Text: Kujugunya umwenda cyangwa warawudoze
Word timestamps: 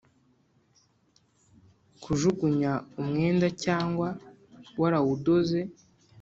Kujugunya 2.03 2.73
umwenda 3.01 3.47
cyangwa 3.63 4.07
warawudoze 4.79 5.59